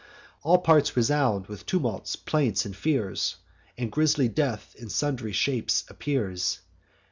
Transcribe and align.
All 0.41 0.57
parts 0.57 0.97
resound 0.97 1.45
with 1.45 1.67
tumults, 1.67 2.15
plaints, 2.15 2.65
and 2.65 2.75
fears; 2.75 3.35
And 3.77 3.91
grisly 3.91 4.29
Death 4.29 4.75
in 4.79 4.89
sundry 4.89 5.31
shapes 5.31 5.83
appears. 5.89 6.59